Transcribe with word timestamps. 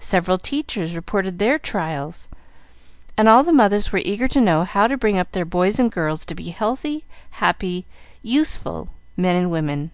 Several 0.00 0.38
teachers 0.38 0.92
reported 0.96 1.38
their 1.38 1.56
trials, 1.56 2.26
and 3.16 3.28
all 3.28 3.44
the 3.44 3.52
mothers 3.52 3.92
were 3.92 4.02
eager 4.04 4.26
to 4.26 4.40
know 4.40 4.64
how 4.64 4.88
to 4.88 4.96
bring 4.96 5.16
up 5.16 5.30
their 5.30 5.44
boys 5.44 5.78
and 5.78 5.92
girls 5.92 6.24
to 6.26 6.34
be 6.34 6.48
healthy, 6.50 7.04
happy, 7.30 7.86
useful 8.24 8.88
men 9.16 9.36
and 9.36 9.52
women. 9.52 9.92